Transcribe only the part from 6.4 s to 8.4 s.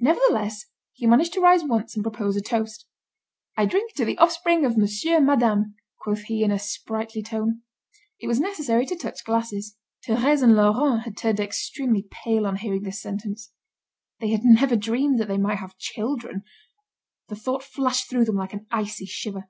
in a sprightly tone. It was